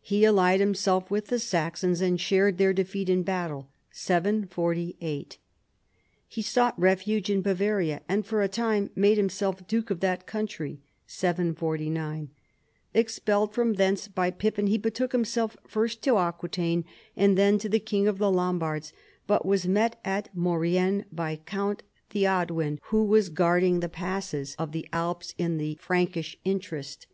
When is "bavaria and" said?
7.42-8.24